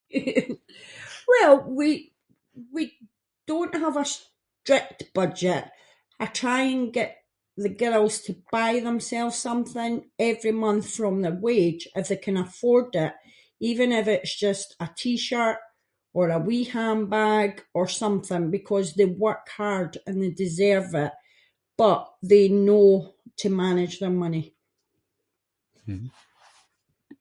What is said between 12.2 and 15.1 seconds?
can afford it, even if it’s just a